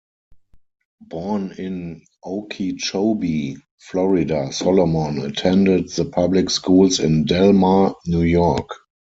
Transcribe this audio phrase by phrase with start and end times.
[1.01, 8.71] Born in Okeechobee, Florida, Solomon attended the public schools in Delmar, New York.